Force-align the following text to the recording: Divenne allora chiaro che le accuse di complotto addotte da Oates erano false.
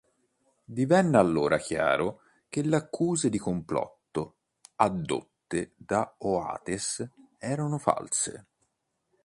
Divenne 0.65 1.15
allora 1.19 1.59
chiaro 1.59 2.21
che 2.49 2.63
le 2.63 2.75
accuse 2.75 3.29
di 3.29 3.37
complotto 3.37 4.37
addotte 4.77 5.73
da 5.77 6.15
Oates 6.17 7.07
erano 7.37 7.77
false. 7.77 8.45